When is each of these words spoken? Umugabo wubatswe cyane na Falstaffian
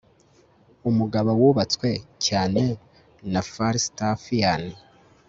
Umugabo 0.89 1.29
wubatswe 1.39 1.89
cyane 2.25 2.63
na 3.31 3.41
Falstaffian 3.51 4.63